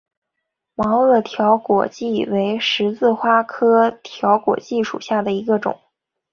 [0.73, 5.79] 毛萼条果芥为十字花科条果芥属下的一个种。